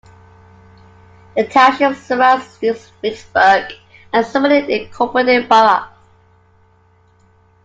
[1.35, 3.71] The township surrounds Smicksburg,
[4.11, 5.89] a separately incorporated borough.